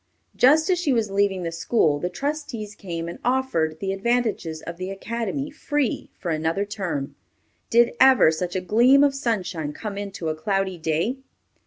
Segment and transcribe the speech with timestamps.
[0.35, 4.77] Just as she was leaving the school, the trustees came and offered the advantages of
[4.77, 7.13] the academy free, for another term.
[7.69, 11.17] Did ever such a gleam of sunshine come into a cloudy day?